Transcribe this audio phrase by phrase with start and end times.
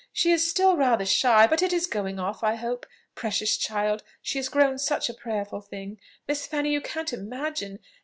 [0.11, 2.87] She is still rather shy; but it is going off, I hope.
[3.13, 4.01] Precious child!
[4.19, 7.77] she is grown such a prayerful thing, Miss Fanny, you can't imagine.